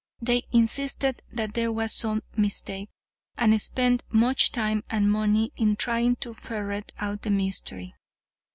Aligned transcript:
They 0.19 0.47
insisted 0.51 1.21
that 1.31 1.53
there 1.53 1.71
was 1.71 1.93
some 1.93 2.23
mistake, 2.35 2.89
and 3.37 3.61
spent 3.61 4.03
much 4.09 4.51
time 4.51 4.83
and 4.89 5.11
money 5.11 5.53
in 5.57 5.75
trying 5.75 6.15
to 6.21 6.33
ferret 6.33 6.91
out 6.97 7.21
the 7.21 7.29
mystery. 7.29 7.93